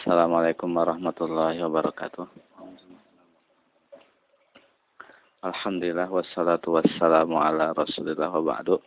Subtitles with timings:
[0.00, 2.24] Assalamualaikum warahmatullahi wabarakatuh.
[5.44, 8.80] Alhamdulillah wassalatu wassalamu ala rasulillah wa ba'du.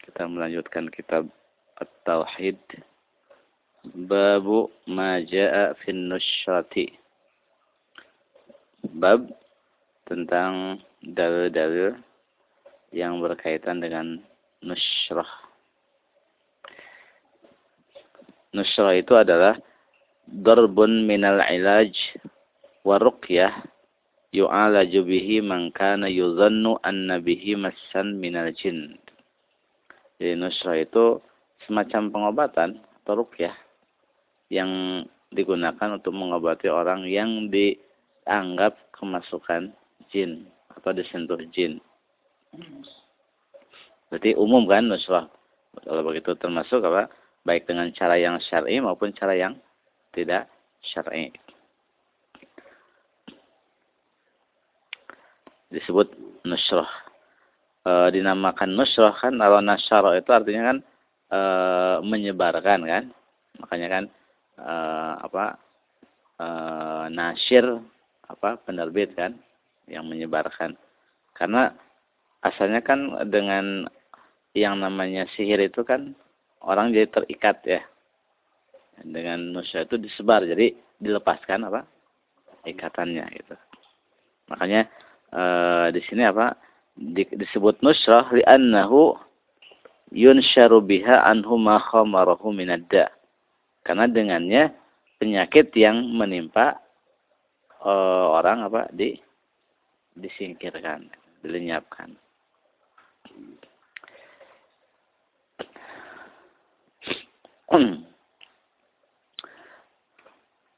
[0.00, 1.28] Kita melanjutkan kitab
[1.76, 2.56] At-Tauhid.
[4.08, 6.88] Babu ma ja'a fin nusyrati.
[8.96, 9.28] Bab
[10.08, 12.00] tentang dalil-dalil
[12.96, 14.24] yang berkaitan dengan
[14.64, 15.28] nusyrah.
[18.56, 19.60] Nusyrah itu adalah
[20.26, 21.94] darbun minal ilaj
[22.82, 23.54] wa ruqyah
[24.34, 28.98] yu'alaju bihi man kana yuzannu anna bihi massan minal jin.
[30.18, 31.22] Jadi nusra itu
[31.64, 32.70] semacam pengobatan
[33.02, 33.54] atau ruqyah
[34.50, 39.74] yang digunakan untuk mengobati orang yang dianggap kemasukan
[40.10, 41.82] jin atau disentuh jin.
[44.08, 45.26] Berarti umum kan nusrah.
[45.76, 47.10] Kalau begitu termasuk apa?
[47.44, 49.54] Baik dengan cara yang syar'i maupun cara yang
[50.16, 50.48] tidak
[50.80, 51.28] syar'i.
[55.68, 56.08] Disebut
[56.48, 56.88] nusrah.
[57.84, 60.78] E, dinamakan nusrah kan kalau nasyara itu artinya kan
[61.28, 61.40] e,
[62.00, 63.04] menyebarkan kan.
[63.60, 64.04] Makanya kan
[64.56, 64.74] e,
[65.20, 65.44] apa?
[66.40, 66.46] E,
[67.12, 67.66] nasyir
[68.26, 69.36] apa penerbit kan
[69.84, 70.74] yang menyebarkan.
[71.36, 71.68] Karena
[72.40, 73.84] asalnya kan dengan
[74.56, 76.16] yang namanya sihir itu kan
[76.64, 77.84] orang jadi terikat ya
[79.04, 81.84] dengan nusya itu disebar jadi dilepaskan apa?
[82.64, 83.54] Ikatannya gitu.
[84.48, 84.88] Makanya
[85.30, 85.42] e,
[85.92, 86.56] di sini apa?
[86.96, 89.12] Di, disebut nusrah li'annahu
[90.16, 93.12] yunsharu biha anhu ma khamarahu minadda.
[93.84, 94.72] Karena dengannya
[95.20, 96.80] penyakit yang menimpa
[97.84, 97.92] e,
[98.32, 98.88] orang apa?
[98.94, 99.20] Di
[100.16, 101.12] disingkirkan
[101.44, 102.16] dilenyapkan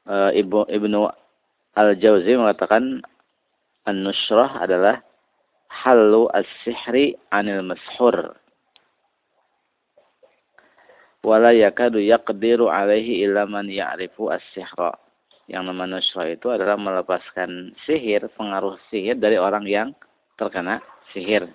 [0.09, 0.99] uh, Ibnu
[1.77, 3.05] Al-Jauzi mengatakan
[3.85, 4.99] an-nusrah adalah
[5.69, 8.33] halu as-sihri anil mashur.
[11.21, 14.97] Wala yakadu yaqdiru alaihi illa man ya'rifu as-sihra.
[15.49, 19.89] Yang nama nusrah itu adalah melepaskan sihir pengaruh sihir dari orang yang
[20.37, 20.77] terkena
[21.09, 21.49] sihir.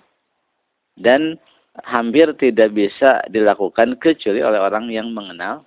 [0.99, 1.39] Dan
[1.83, 5.63] hampir tidak bisa dilakukan kecuali oleh orang yang mengenal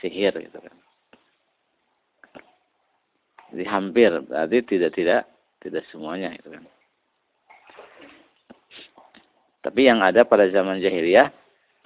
[0.00, 0.81] sihir gitu kan
[3.52, 5.20] jadi hampir, berarti tidak tidak
[5.60, 6.64] tidak semuanya itu kan.
[9.62, 11.28] Tapi yang ada pada zaman jahiliyah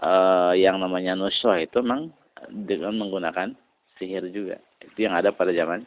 [0.01, 2.15] eh, yang namanya nusrah itu memang
[2.49, 3.53] dengan menggunakan
[3.99, 4.63] sihir juga.
[4.81, 5.83] Itu yang ada pada zaman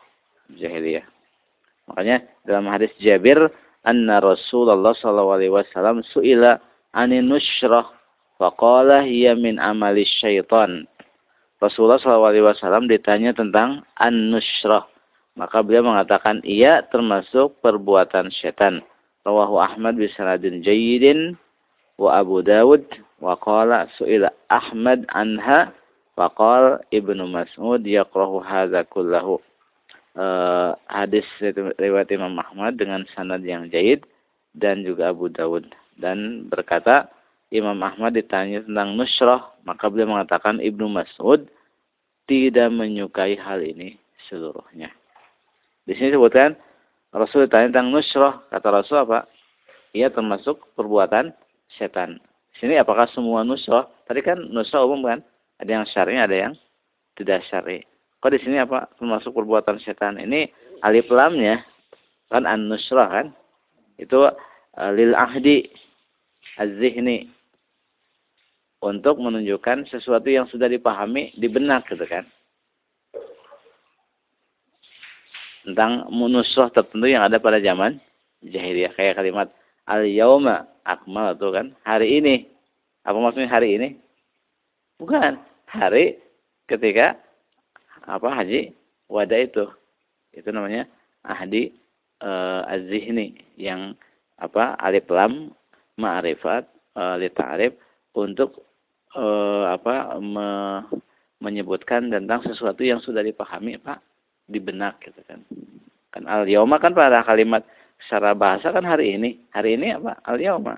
[0.59, 1.07] jahiliyah.
[1.89, 3.39] Makanya dalam hadis Jabir
[3.87, 6.59] anna Rasulullah sallallahu alaihi wasallam suila
[6.91, 7.87] ani nusrah
[8.35, 10.85] faqala hiya min amali syaitan.
[11.63, 14.88] Rasulullah sallallahu alaihi wasallam ditanya tentang an-nusrah
[15.39, 18.83] maka beliau mengatakan ia termasuk perbuatan setan.
[19.23, 21.39] Rawahu Ahmad bisanadin jayyidin
[21.95, 22.83] wa Abu Dawud
[23.23, 25.71] wa qala su'ila Ahmad anha
[26.19, 29.39] wa qala Ibnu Mas'ud yaqrahu hadza kullahu.
[30.19, 31.23] Uh, hadis
[31.79, 34.03] riwayat Imam Ahmad dengan sanad yang jayid
[34.51, 37.07] dan juga Abu Dawud dan berkata
[37.47, 41.47] Imam Ahmad ditanya tentang nusrah maka beliau mengatakan Ibnu Mas'ud
[42.27, 43.95] tidak menyukai hal ini
[44.27, 44.98] seluruhnya.
[45.89, 46.53] Di sini disebutkan
[47.09, 48.45] Rasul ditanya tentang nusrah.
[48.53, 49.25] Kata Rasul apa?
[49.97, 51.33] Ia termasuk perbuatan
[51.73, 52.21] setan.
[52.53, 53.89] Di sini apakah semua nusrah?
[54.05, 55.25] Tadi kan nusrah umum kan?
[55.57, 56.53] Ada yang syar'i, ada yang
[57.17, 57.81] tidak syar'i.
[58.21, 58.85] Kok di sini apa?
[59.01, 60.21] Termasuk perbuatan setan.
[60.21, 60.45] Ini
[60.85, 61.65] alif lamnya
[62.29, 63.27] kan an-nusrah kan?
[63.97, 65.65] Itu uh, lil ahdi
[66.61, 67.33] az-zihni
[68.85, 72.29] untuk menunjukkan sesuatu yang sudah dipahami di benak gitu kan.
[75.69, 78.01] Tentang nusrah tertentu yang ada pada zaman
[78.41, 78.89] jahiliyah.
[78.97, 79.47] Kayak kalimat
[79.85, 82.35] al yauma akmal itu kan hari ini.
[83.05, 83.89] Apa maksudnya hari ini?
[84.97, 85.37] Bukan.
[85.69, 86.17] Hari
[86.65, 87.13] ketika
[88.09, 88.73] apa haji
[89.05, 89.69] wada itu.
[90.33, 90.89] Itu namanya
[91.21, 91.77] ahdi
[92.25, 93.93] uh, az-zihni yang
[94.41, 95.53] apa alif lam
[95.99, 96.65] ma'rifat
[96.95, 97.75] uh, li ta'rif
[98.15, 98.65] untuk
[99.13, 100.47] uh, apa me,
[101.43, 103.99] menyebutkan tentang sesuatu yang sudah dipahami Pak
[104.49, 105.43] di benak gitu kan.
[106.19, 107.63] Kan al yauma kan pada kalimat
[108.03, 109.39] secara bahasa kan hari ini.
[109.55, 110.19] Hari ini apa?
[110.27, 110.75] Al yauma.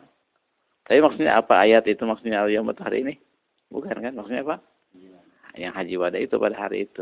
[0.86, 3.18] Tapi maksudnya apa ayat itu maksudnya al yauma hari ini?
[3.74, 4.14] Bukan kan?
[4.14, 4.62] Maksudnya apa?
[5.58, 7.02] Yang haji wada itu pada hari itu.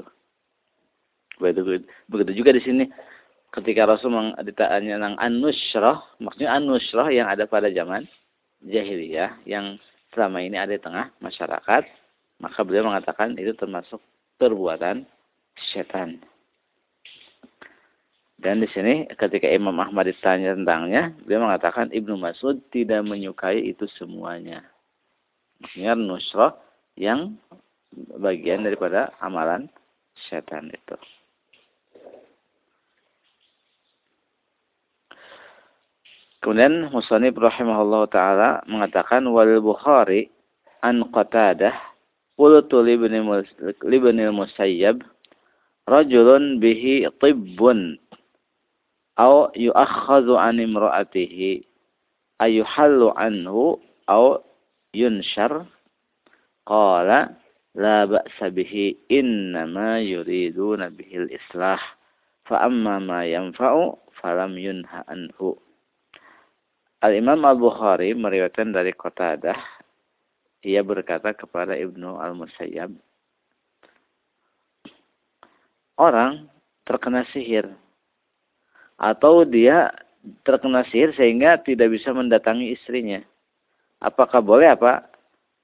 [1.36, 2.83] Begitu, juga di sini
[3.51, 4.12] ketika Rasul
[4.47, 8.07] ditanya tentang anusroh, maksudnya anusroh yang ada pada zaman
[8.63, 9.75] jahiliyah yang
[10.15, 11.83] selama ini ada di tengah masyarakat,
[12.39, 14.00] maka beliau mengatakan itu termasuk
[14.39, 15.03] perbuatan
[15.75, 16.24] setan.
[18.39, 23.83] Dan di sini ketika Imam Ahmad ditanya tentangnya, dia mengatakan Ibnu Mas'ud tidak menyukai itu
[24.00, 24.63] semuanya.
[25.59, 26.56] Maksudnya nusrah
[26.95, 27.36] yang
[28.15, 29.68] bagian daripada amalan
[30.31, 30.95] setan itu.
[36.39, 40.31] Kemudian Musanib rahimahullah taala mengatakan wal Bukhari
[40.80, 41.75] an Qatadah
[42.39, 42.95] qultu li
[44.31, 45.03] Musayyab
[45.83, 48.00] rajulun bihi tibbun
[49.19, 51.68] aw yu'akhadhu an imra'atihi.
[52.39, 53.75] Ayuhallu anhu
[54.07, 54.39] aw
[54.95, 55.68] yunshar.
[56.63, 57.36] Qala
[57.75, 61.83] la ba'sa bihi innama yuriduna bihil islah.
[62.48, 65.60] Fa amma ma yanfa'u falam yunha anhu.
[67.04, 69.60] Al-Imam Al-Bukhari meriwayatkan dari Qatadah.
[70.63, 72.92] Ia berkata kepada Ibnu Al-Musayyab
[76.00, 76.48] orang
[76.88, 77.68] terkena sihir
[79.00, 79.96] atau dia
[80.44, 83.24] terkena sihir sehingga tidak bisa mendatangi istrinya.
[84.04, 85.07] Apakah boleh apa?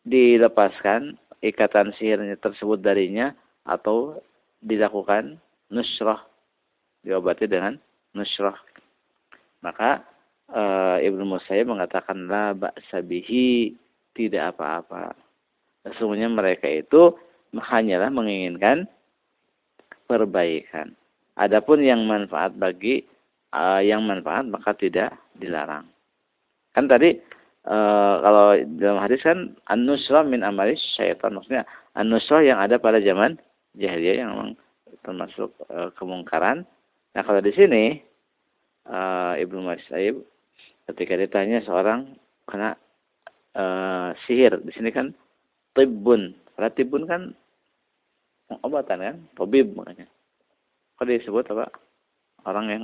[0.07, 3.35] Dilepaskan ikatan sihirnya tersebut darinya
[3.67, 4.23] atau
[4.63, 5.35] dilakukan
[5.67, 6.23] nusrah.
[7.03, 7.75] Diobati dengan
[8.15, 8.55] nusrah.
[9.59, 10.01] Maka
[10.47, 10.63] e,
[11.05, 13.75] Ibnu Musayyib mengatakan la ba'sabihi
[14.15, 15.11] tidak apa-apa.
[15.85, 17.13] Sesungguhnya mereka itu
[17.51, 18.87] hanyalah menginginkan
[20.07, 20.95] perbaikan.
[21.35, 23.03] Adapun yang manfaat bagi
[23.55, 25.87] uh, yang manfaat maka tidak dilarang.
[26.75, 27.15] Kan tadi
[27.63, 31.63] uh, kalau dalam hadis kan an-nusra min amalis syaitan maksudnya
[31.95, 33.39] an-nusra yang ada pada zaman
[33.79, 34.51] jahiliyah yang memang
[35.07, 36.67] termasuk uh, kemungkaran.
[37.15, 38.03] Nah, kalau di sini
[38.91, 40.19] uh, Ibnu Musayyib
[40.91, 42.13] ketika ditanya seorang
[42.45, 42.77] kena
[43.57, 45.15] uh, sihir di sini kan
[45.73, 47.33] tibun karena tibun kan
[48.45, 50.05] pengobatan kan tabib makanya
[50.95, 51.73] kok disebut apa
[52.45, 52.83] orang yang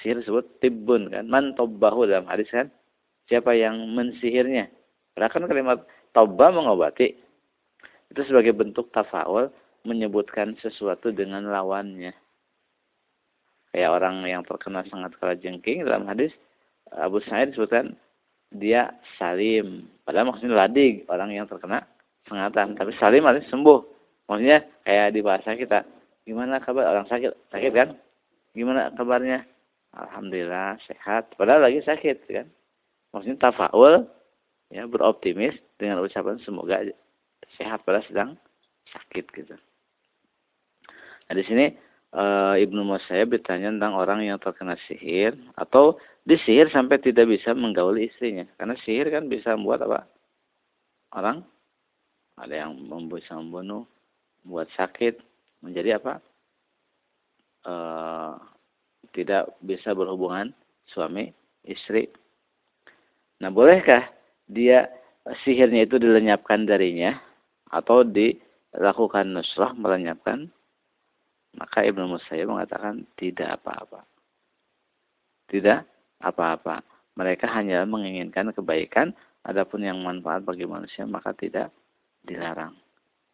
[0.00, 2.68] sihir disebut tibun kan man tobbahu dalam hadis kan
[3.28, 4.68] siapa yang mensihirnya
[5.16, 5.78] karena kan kalimat
[6.12, 7.16] toba mengobati
[8.08, 9.52] itu sebagai bentuk tafaul
[9.84, 12.12] menyebutkan sesuatu dengan lawannya
[13.72, 16.32] kayak orang yang terkena sangat kalajengking dalam hadis
[16.96, 17.92] Abu Sa'id disebutkan
[18.52, 19.88] dia salim.
[20.04, 21.84] Padahal maksudnya ladig, orang yang terkena
[22.24, 22.72] sengatan.
[22.76, 23.80] Tapi salim artinya sembuh.
[24.28, 25.84] Maksudnya kayak di bahasa kita,
[26.24, 27.32] gimana kabar orang sakit?
[27.52, 27.88] Sakit kan?
[28.52, 29.44] Gimana kabarnya?
[29.96, 31.32] Alhamdulillah sehat.
[31.40, 32.46] Padahal lagi sakit kan?
[33.14, 34.04] Maksudnya tafaul,
[34.68, 36.84] ya beroptimis dengan ucapan semoga
[37.56, 38.30] sehat padahal sedang
[38.92, 39.56] sakit gitu.
[41.28, 41.66] Nah di sini
[42.12, 42.24] e,
[42.64, 45.96] Ibnu Musayyib bertanya tentang orang yang terkena sihir atau
[46.28, 48.44] disihir sampai tidak bisa menggauli istrinya.
[48.60, 50.00] Karena sihir kan bisa membuat apa?
[51.16, 51.44] Orang
[52.36, 52.76] ada yang
[53.08, 53.88] bisa membunuh,
[54.44, 55.16] membuat sakit,
[55.64, 56.20] menjadi apa?
[57.64, 57.74] E,
[59.14, 60.52] tidak bisa berhubungan
[60.90, 61.32] suami
[61.64, 62.08] istri.
[63.38, 64.08] Nah, bolehkah
[64.48, 64.88] dia
[65.44, 67.18] sihirnya itu dilenyapkan darinya
[67.70, 70.48] atau dilakukan nusrah melenyapkan?
[71.56, 74.04] Maka Ibnu Musayyib mengatakan tidak apa-apa.
[75.48, 75.80] Tidak
[76.22, 76.84] apa-apa.
[77.18, 79.10] Mereka hanya menginginkan kebaikan,
[79.48, 81.72] adapun yang manfaat bagi manusia maka tidak
[82.22, 82.76] dilarang.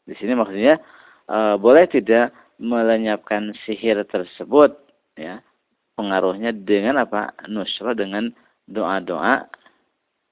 [0.04, 0.78] Di sini maksudnya
[1.26, 2.30] e, boleh tidak
[2.62, 4.78] melenyapkan sihir tersebut
[5.18, 5.42] ya
[5.94, 8.30] pengaruhnya dengan apa nusrah dengan
[8.66, 9.46] doa-doa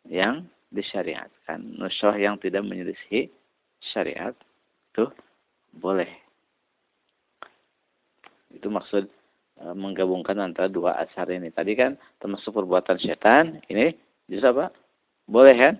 [0.09, 3.31] yang disyariatkan nusrah yang tidak menyelisihi
[3.95, 4.35] syariat
[4.93, 5.07] itu
[5.73, 6.09] boleh
[8.53, 9.09] itu maksud
[9.63, 11.55] E, menggabungkan antara dua asar ini.
[11.55, 13.95] Tadi kan termasuk perbuatan setan, ini
[14.27, 14.75] bisa apa?
[15.31, 15.75] Boleh kan?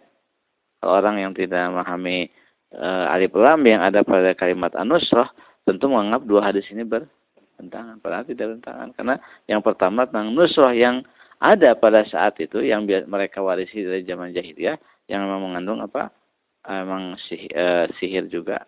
[0.79, 2.31] Kalau orang yang tidak memahami
[2.71, 5.35] e, alif lam yang ada pada kalimat anusrah,
[5.67, 6.87] tentu menganggap dua hadis ini
[7.63, 8.03] bertentangan.
[8.03, 8.89] Padahal tidak bertentangan.
[8.99, 9.15] Karena
[9.47, 11.07] yang pertama tentang nusrah yang
[11.39, 16.11] ada pada saat itu, yang mereka warisi dari zaman jahiliyah, yang memang mengandung apa?
[16.67, 17.67] Memang sihir, e,
[17.99, 18.63] sihir juga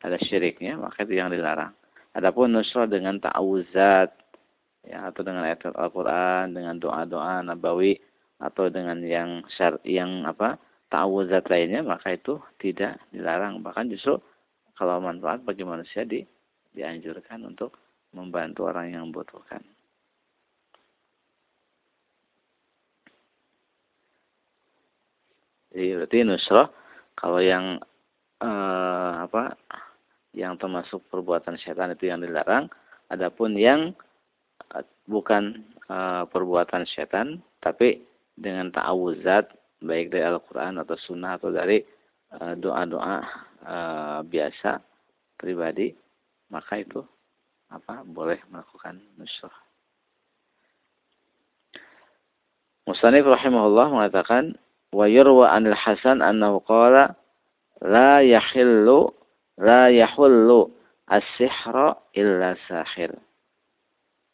[0.00, 1.76] ada syiriknya, maka itu yang dilarang.
[2.16, 4.08] Adapun nusrah dengan ta'awuzat,
[4.88, 8.00] ya atau dengan ayat Al-Qur'an dengan doa-doa nabawi
[8.40, 10.56] atau dengan yang syar yang apa
[10.88, 14.16] ta'awudzat lainnya maka itu tidak dilarang bahkan justru
[14.78, 16.24] kalau manfaat bagi manusia di
[16.72, 17.74] dianjurkan untuk
[18.18, 19.62] membantu orang yang membutuhkan.
[25.70, 26.68] Jadi berarti nusrah
[27.14, 27.78] kalau yang
[28.42, 29.54] eh, apa
[30.34, 32.66] yang termasuk perbuatan setan itu yang dilarang,
[33.10, 33.94] adapun yang
[35.08, 38.04] bukan uh, perbuatan setan, tapi
[38.36, 39.50] dengan ta'awuzat
[39.82, 41.78] baik dari Al-Quran atau Sunnah atau dari
[42.34, 43.16] eh, doa-doa
[43.62, 44.82] uh, biasa
[45.38, 45.94] pribadi,
[46.50, 47.02] maka itu
[47.68, 49.52] apa boleh melakukan nusrah.
[52.88, 54.56] Musanif rahimahullah mengatakan
[54.96, 57.12] wa yurwa anil Hasan annahu qala
[57.84, 59.12] la yahillu
[59.60, 60.72] la yahullu
[61.04, 63.12] as-sihra illa sahir.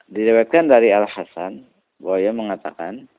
[0.06, 1.66] Diriwayatkan dari Al Hasan
[1.98, 3.10] bahwa ia mengatakan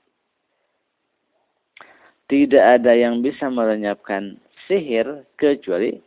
[2.31, 5.99] tidak ada yang bisa melenyapkan sihir kecuali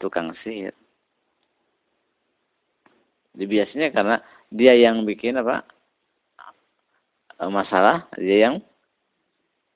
[0.00, 0.72] tukang sihir.
[3.34, 4.16] Jadi biasanya karena
[4.50, 5.62] dia yang bikin apa
[7.48, 8.56] masalah, dia yang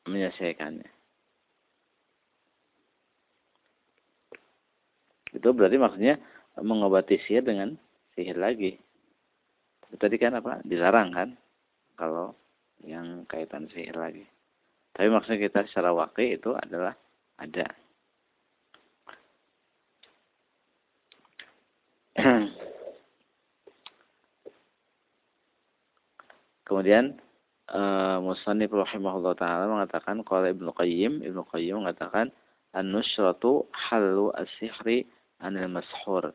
[0.05, 0.91] menyelesaikannya.
[5.35, 6.15] Itu berarti maksudnya
[6.61, 7.75] mengobati sihir dengan
[8.15, 8.79] sihir lagi.
[9.95, 10.63] Tadi kan apa?
[10.63, 11.29] Dilarang kan?
[11.95, 12.35] Kalau
[12.85, 14.27] yang kaitan sihir lagi.
[14.95, 16.95] Tapi maksudnya kita secara wakil itu adalah
[17.39, 17.67] ada.
[26.65, 27.21] Kemudian
[27.71, 32.33] uh, Musannif rahimahullah taala mengatakan kalau Ibnu Qayyim, Ibnu Qayyim mengatakan
[32.73, 35.05] an-nusratu halu as-sihri
[35.45, 36.33] anil mashur.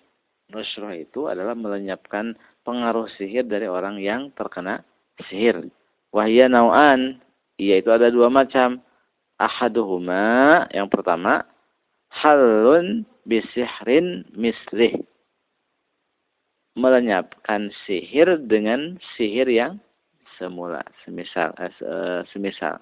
[0.49, 2.33] Nusrah itu adalah melenyapkan
[2.65, 4.81] pengaruh sihir dari orang yang terkena
[5.29, 5.69] sihir.
[6.09, 7.21] Wahya nau'an,
[7.61, 8.81] yaitu ada dua macam.
[9.37, 11.45] Ahaduhuma, yang pertama,
[12.09, 15.05] halun bisihrin mislih.
[16.73, 19.77] Melenyapkan sihir dengan sihir yang
[20.39, 22.79] semula, semisal, eh, semisal.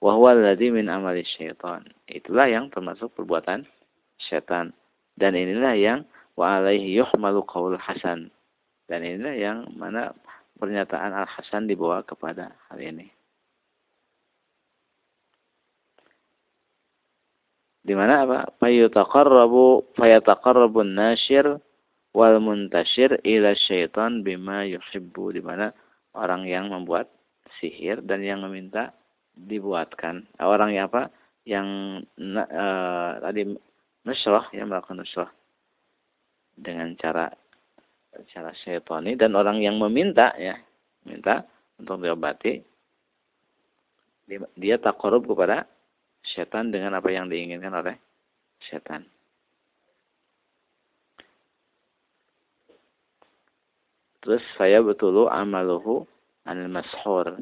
[0.00, 1.84] Wahwa min amali syaitan.
[2.04, 3.64] Itulah yang termasuk perbuatan
[4.20, 4.72] syaitan.
[5.16, 6.04] Dan inilah yang
[6.34, 8.28] wa alaihi yuhmalu qaul Hasan.
[8.84, 10.12] Dan inilah yang mana
[10.60, 13.08] pernyataan Al Hasan dibawa kepada hal ini.
[17.84, 18.48] Di mana apa?
[18.60, 21.60] Fayataqarrabu fayataqarrabu nasyir
[22.16, 25.72] wal muntashir ila syaitan bima yuhibbu di mana
[26.14, 27.10] orang yang membuat
[27.60, 28.94] sihir dan yang meminta
[29.34, 30.26] dibuatkan.
[30.38, 31.10] Orang yang apa?
[31.44, 31.68] Yang
[32.18, 33.42] uh, tadi
[34.06, 35.30] nusrah yang melakukan nusrah
[36.54, 37.28] dengan cara
[38.30, 40.54] cara syaitani dan orang yang meminta ya
[41.02, 41.42] minta
[41.82, 42.62] untuk diobati
[44.54, 45.66] dia tak korup kepada
[46.24, 47.96] setan dengan apa yang diinginkan oleh
[48.70, 49.04] setan.
[54.24, 56.08] Terus saya betul amaluhu
[56.48, 57.36] anil mashur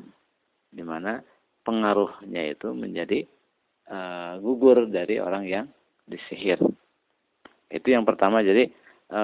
[0.75, 1.23] di mana
[1.63, 3.23] pengaruhnya itu menjadi
[3.87, 5.67] uh, gugur dari orang yang
[6.11, 6.59] disihir.
[7.73, 8.45] Itu yang pertama.
[8.45, 8.69] Jadi
[9.09, 9.21] e,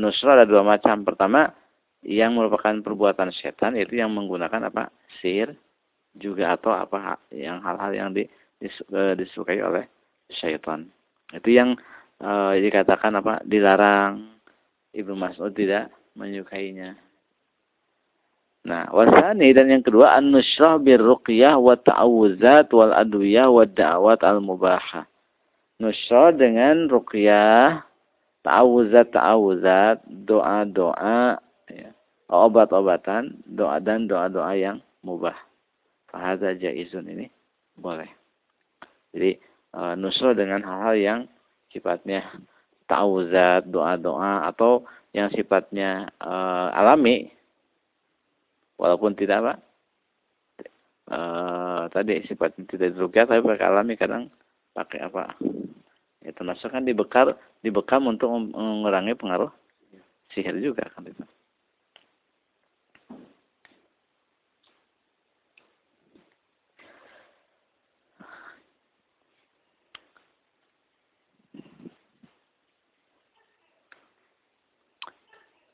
[0.00, 1.04] nusra ada dua macam.
[1.04, 1.52] Pertama
[2.00, 4.88] yang merupakan perbuatan setan yaitu yang menggunakan apa
[5.20, 5.52] sihir
[6.16, 8.24] juga atau apa yang hal-hal yang di,
[8.56, 9.84] dis, e, disukai oleh
[10.32, 10.88] syaitan.
[11.28, 11.76] Itu yang
[12.16, 12.30] e,
[12.64, 14.32] dikatakan apa dilarang
[14.96, 16.96] Ibnu Mas'ud tidak menyukainya.
[18.60, 25.08] Nah, wasani dan yang kedua an-nusrah bir ruqyah wa ta'awuzat wal adwiyah wa da'wat al-mubahah
[25.80, 27.80] nusra dengan ruqyah,
[28.44, 31.40] ta'awuzat ta'awuzat, doa-doa,
[31.72, 31.90] ya,
[32.28, 35.34] obat-obatan, doa dan doa-doa yang mubah.
[36.12, 37.26] Fahadha jaizun ini
[37.80, 38.06] boleh.
[39.16, 39.40] Jadi
[39.72, 41.20] e, nusra dengan hal-hal yang
[41.72, 42.22] sifatnya
[42.90, 44.82] ta'awuzat, doa-doa atau
[45.14, 46.32] yang sifatnya e,
[46.74, 47.30] alami.
[48.80, 49.54] Walaupun tidak apa
[51.06, 51.18] e,
[51.94, 54.26] tadi sifatnya tidak dirukyah tapi pakai alami kadang
[54.74, 55.38] pakai apa?
[56.20, 59.48] Ya termasuk kan dibekal dibekam untuk mengurangi pengaruh
[60.34, 61.24] sihir juga kan itu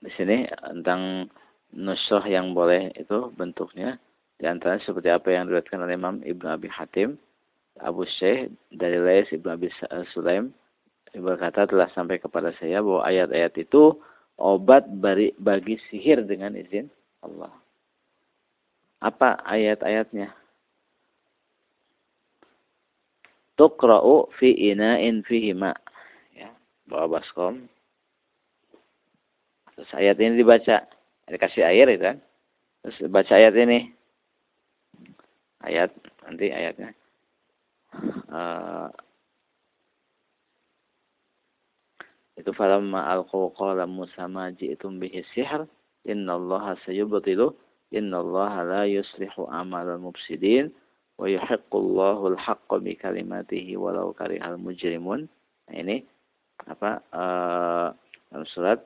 [0.06, 1.26] di sini tentang
[1.74, 3.98] nusroh yang boleh itu bentuknya
[4.38, 7.18] di antara seperti apa yang diriwayatkan oleh Imam Ibnu Abi Hatim
[7.82, 9.66] Abu Syekh dari Lais Ibnu Abi
[10.14, 10.54] Sulaim
[11.10, 13.98] berkata telah sampai kepada saya bahwa ayat-ayat itu
[14.38, 16.92] obat bagi, bagi sihir dengan izin
[17.24, 17.52] Allah.
[19.00, 20.32] Apa ayat-ayatnya?
[23.56, 25.72] Tukra'u fi ina'in fihi ma.
[26.36, 26.52] Ya,
[26.84, 27.64] bawa baskom.
[29.76, 30.88] Terus ayat ini dibaca.
[31.26, 32.18] Dikasih air itu kan.
[32.82, 33.92] Terus baca ayat ini.
[35.60, 35.90] Ayat,
[36.22, 36.94] nanti ayatnya
[38.30, 38.88] uh,
[42.36, 45.64] itu falamma alqaw qala Musa ma ji'tum bihi sihr
[46.04, 47.56] innallaha sayubtilu
[47.94, 50.68] innallaha la yuslihu amal mufsidin
[51.16, 55.24] wa yuhiqqu Allahu al-haqqa bi kalimatihi walau karihal mujrimun
[55.66, 56.04] nah ini
[56.68, 57.88] apa uh,
[58.30, 58.78] dalam surat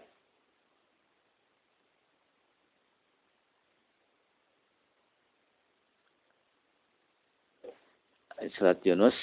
[8.57, 9.17] surat Yunus.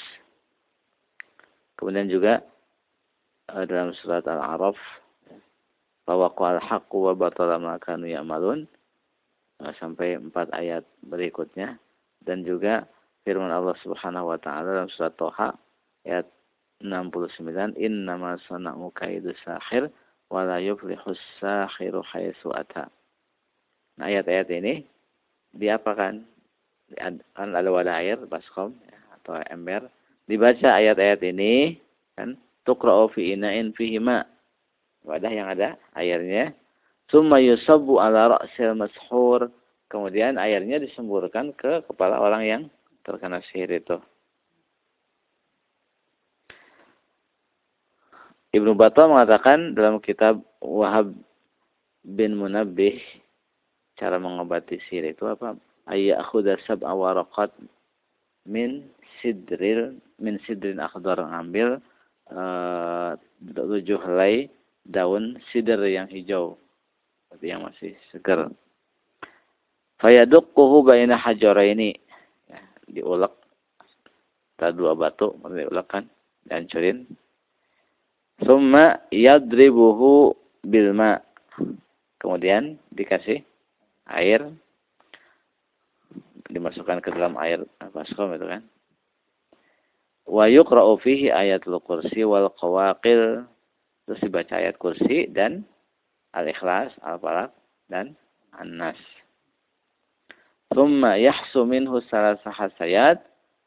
[1.77, 2.41] Kemudian juga
[3.53, 4.77] uh, dalam surat Al-A'raf
[6.07, 8.65] bahwa qal haqqu wa batala ma kanu ya'malun
[9.61, 11.77] uh, sampai empat ayat berikutnya
[12.25, 12.87] dan juga
[13.27, 15.53] firman Allah Subhanahu wa taala dalam surat Toha
[16.07, 16.25] ayat
[16.81, 19.89] 69 innama sana'u kaidu sahir
[20.29, 22.91] wa la yuflihus sahiru haitsu ata.
[23.97, 24.85] Nah, ayat-ayat ini
[25.57, 26.21] diapakan?
[26.95, 28.95] Kan ada wadah air baskom ya,
[29.27, 29.91] atau ember.
[30.23, 31.75] Dibaca ayat-ayat ini
[32.15, 34.23] kan tuqra'u fi ina'in fihi ma.
[35.03, 36.55] Wadah yang ada airnya.
[37.11, 39.51] Summa yusabbu ala ra'sil mashur.
[39.91, 42.61] Kemudian airnya disemburkan ke kepala orang yang
[43.03, 43.99] terkena sihir itu.
[48.51, 51.15] Ibnu Battah mengatakan dalam kitab Wahab
[52.03, 52.99] bin Munabbih
[53.95, 55.55] cara mengobati sihir itu apa?
[55.87, 57.55] Ayya akhudha sab'a waraqat
[58.47, 58.87] min
[59.19, 61.83] sidril min sidrin akhdar ngambil
[62.31, 63.13] uh,
[63.43, 64.47] tujuh helai
[64.87, 66.55] daun sidr yang hijau
[67.27, 68.47] tapi yang masih segar.
[69.99, 71.97] Fayadukkuhu baina hajaraini.
[72.47, 73.33] Ya, diulek
[74.55, 76.07] kita dua batu diulek kan
[76.47, 77.03] dihancurin.
[78.45, 81.19] Summa yadribuhu bilma
[82.21, 83.41] kemudian dikasih
[84.07, 84.45] air
[86.51, 88.61] dimasukkan ke dalam air baskom itu kan.
[90.27, 93.47] Wa yuqra'u fihi ayatul kursi wal qawaqil.
[94.07, 95.67] Terus dibaca ayat kursi dan
[96.31, 97.51] al-ikhlas al-falaq
[97.91, 98.15] dan
[98.55, 98.99] an-nas.
[100.71, 103.19] Thumma yahsu minhu salasa hasayat.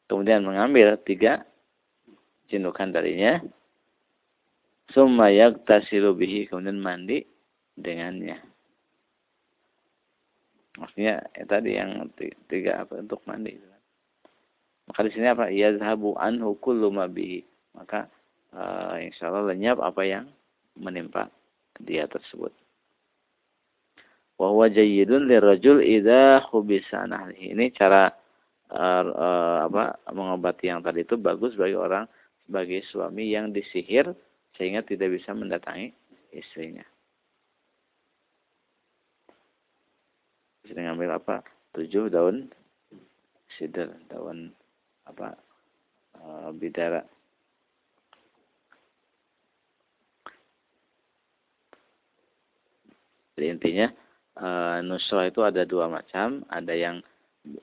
[0.09, 1.45] Kemudian mengambil tiga
[2.49, 3.39] jindukan darinya.
[4.91, 7.23] Thumma yagtasilu bihi kemudian mandi
[7.79, 8.50] dengannya
[10.79, 12.07] maksudnya ya, tadi yang
[12.47, 13.71] tiga apa untuk mandi
[14.91, 15.47] maka di sini apa?
[15.47, 17.47] Yazhabu anhu kullu ma bihi.
[17.79, 18.11] Maka
[18.51, 20.27] uh, insya Allah lenyap apa yang
[20.75, 21.31] menimpa
[21.79, 22.51] dia tersebut.
[24.35, 27.07] Wa huwa jayyidun lirajul idza khubisa.
[27.39, 28.11] Ini cara
[28.75, 32.03] uh, apa mengobati yang tadi itu bagus bagi orang
[32.43, 34.11] sebagai suami yang disihir
[34.59, 35.95] sehingga tidak bisa mendatangi
[36.35, 36.83] istrinya.
[40.71, 41.43] Bisa ngambil apa?
[41.75, 42.47] Tujuh daun
[43.59, 44.55] sidr, daun
[45.03, 45.35] apa
[46.15, 47.03] uh, bidara
[53.35, 53.87] Jadi intinya
[54.39, 57.03] uh, nusrah itu ada dua macam, ada yang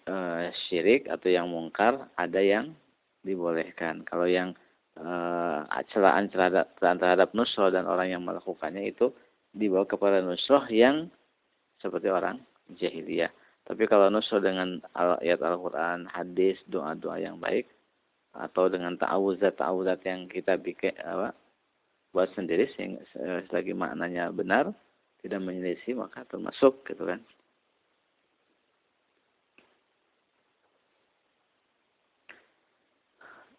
[0.04, 2.76] uh, syirik atau yang mungkar, ada yang
[3.24, 4.04] dibolehkan.
[4.04, 4.52] Kalau yang
[5.00, 9.16] uh, celaan terhadap, terhadap nusrah dan orang yang melakukannya itu
[9.56, 11.08] dibawa kepada nusrah yang
[11.80, 12.42] seperti orang
[12.76, 13.32] jahiliyah.
[13.68, 17.68] Tapi kalau nusul dengan ayat Al-Quran, hadis, doa-doa yang baik,
[18.32, 21.36] atau dengan ta'awuzat-ta'awuzat yang kita bikin apa,
[22.12, 23.04] buat sendiri sehingga
[23.52, 24.72] selagi maknanya benar,
[25.20, 27.20] tidak menyelisih maka termasuk gitu kan.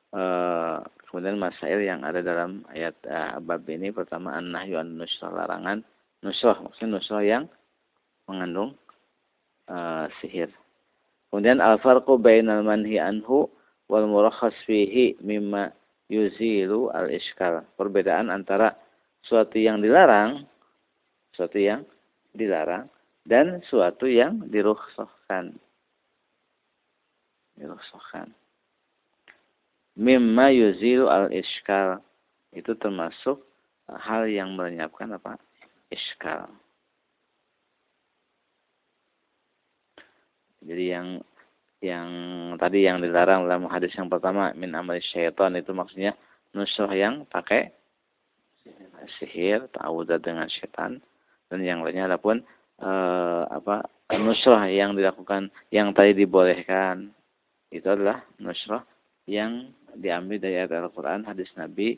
[0.09, 5.85] Uh, kemudian masail yang ada dalam ayat uh, bab ini pertama an-nahyu an-nusrah larangan
[6.25, 7.43] nusrah maksudnya nusrah yang
[8.25, 8.73] mengandung
[9.69, 10.49] uh, sihir.
[11.29, 13.47] Kemudian al-farqu bainal manhi anhu
[13.85, 15.69] wal murakhas fihi mimma
[16.09, 17.63] yuzilu al-iskal.
[17.77, 18.73] Perbedaan antara
[19.21, 20.43] suatu yang dilarang,
[21.37, 21.85] suatu yang
[22.33, 22.89] dilarang
[23.29, 25.53] dan suatu yang dirukhsahkan.
[27.61, 28.33] Dirukhsahkan.
[29.99, 32.01] Mimma yuzilu al-iskal.
[32.49, 33.45] Itu termasuk
[33.85, 35.37] hal yang melenyapkan apa?
[35.93, 36.49] Iskal.
[40.63, 41.07] Jadi yang
[41.79, 42.09] yang
[42.59, 46.11] tadi yang dilarang dalam hadis yang pertama min amal syaitan itu maksudnya
[46.51, 47.71] nusrah yang pakai
[49.19, 50.99] sihir, ta'awudzat dengan syaitan
[51.47, 52.43] dan yang lainnya adapun
[52.83, 57.15] eh, apa nusrah yang dilakukan yang tadi dibolehkan
[57.71, 58.83] itu adalah nusrah
[59.29, 61.97] yang diambil dari ayat Al-Qur'an, hadis Nabi,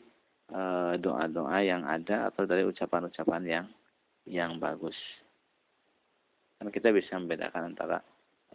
[0.52, 3.66] eh, doa-doa yang ada atau dari ucapan-ucapan yang
[4.28, 4.94] yang bagus.
[6.60, 7.98] Dan kita bisa membedakan antara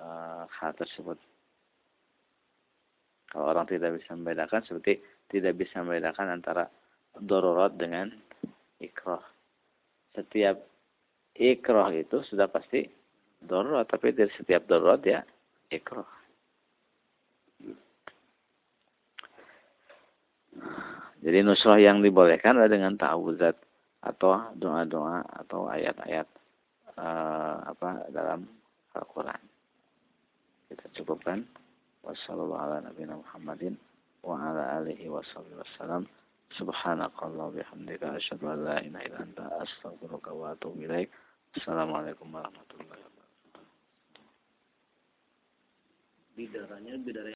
[0.02, 1.18] uh, hal tersebut.
[3.28, 6.66] Kalau orang tidak bisa membedakan seperti tidak bisa membedakan antara
[7.20, 8.08] dororat dengan
[8.80, 9.22] ikroh.
[10.16, 10.58] Setiap
[11.36, 12.88] ikroh itu sudah pasti
[13.44, 15.20] dororat, tapi dari setiap dororat ya
[15.70, 16.08] ikroh.
[21.18, 23.56] Jadi nusrah yang dibolehkan adalah dengan ta'awuzat
[24.06, 26.28] atau doa-doa atau ayat-ayat
[26.96, 28.46] uh, apa dalam
[28.96, 29.57] Al-Quran.
[30.68, 31.48] Kita cukupkan.
[32.04, 33.76] Wassalamualaikum Muhammadin
[34.24, 34.84] wa ala.
[41.58, 43.64] Assalamualaikum warahmatullahi wabarakatuh.
[46.36, 47.32] Bidaranya bidara